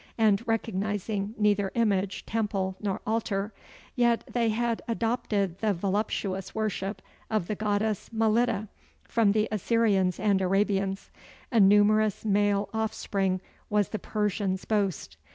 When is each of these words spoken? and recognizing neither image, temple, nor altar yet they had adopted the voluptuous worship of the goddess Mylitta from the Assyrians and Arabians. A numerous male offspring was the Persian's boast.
and 0.17 0.41
recognizing 0.47 1.35
neither 1.37 1.71
image, 1.75 2.25
temple, 2.25 2.75
nor 2.79 2.99
altar 3.05 3.53
yet 3.95 4.23
they 4.27 4.49
had 4.49 4.81
adopted 4.87 5.59
the 5.59 5.75
voluptuous 5.75 6.55
worship 6.55 7.03
of 7.29 7.45
the 7.45 7.53
goddess 7.53 8.09
Mylitta 8.11 8.67
from 9.03 9.31
the 9.33 9.47
Assyrians 9.51 10.19
and 10.19 10.41
Arabians. 10.41 11.11
A 11.51 11.59
numerous 11.59 12.25
male 12.25 12.67
offspring 12.73 13.41
was 13.69 13.89
the 13.89 13.99
Persian's 13.99 14.65
boast. 14.65 15.17